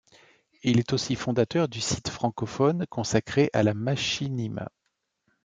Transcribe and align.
Il 0.63 0.79
est 0.79 0.93
aussi 0.93 1.15
fondateur 1.15 1.67
du 1.67 1.79
site 1.79 2.09
francophone 2.09 2.87
consacré 2.89 3.51
à 3.53 3.61
la 3.61 3.75
machinima. 3.75 4.71